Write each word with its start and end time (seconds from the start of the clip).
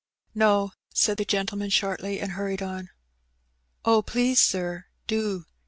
137 0.33 0.35
''No,'' 0.35 0.73
said 0.97 1.17
the 1.17 1.25
gentleman 1.25 1.69
shortly, 1.69 2.19
and 2.19 2.31
harried 2.31 2.63
on. 2.63 2.89
"Oh, 3.85 4.01
please, 4.01 4.41
sir, 4.41 4.85
do!' 5.05 5.45